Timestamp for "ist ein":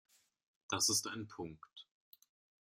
0.89-1.27